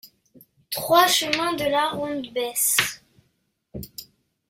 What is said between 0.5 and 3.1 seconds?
trois chemin de la Ronde Besse